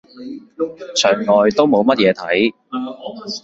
[0.95, 2.51] 牆外都冇乜嘢睇